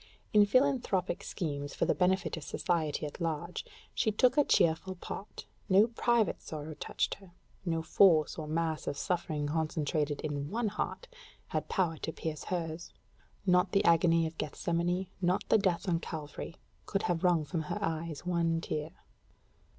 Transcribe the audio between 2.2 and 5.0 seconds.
of society at large, she took a cheerful